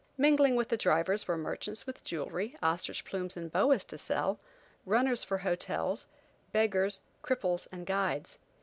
Mingling 0.17 0.55
with 0.55 0.69
the 0.69 0.77
drivers 0.77 1.27
were 1.27 1.37
merchants 1.37 1.85
with 1.85 2.03
jewelry, 2.03 2.57
ostrich 2.63 3.05
plumes 3.05 3.37
and 3.37 3.51
boas 3.51 3.85
to 3.85 3.99
sell, 3.99 4.39
runners 4.83 5.23
for 5.23 5.37
hotels, 5.37 6.07
beggars, 6.51 7.01
cripples 7.21 7.67
and 7.71 7.85
guides. 7.85 8.39